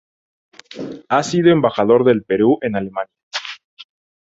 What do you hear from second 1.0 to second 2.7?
Ha sido Embajador del Perú